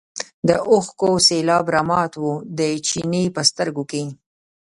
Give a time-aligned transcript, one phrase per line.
[0.47, 4.03] د اوښکو سېلاب رامات و د چیني په سترګو کې.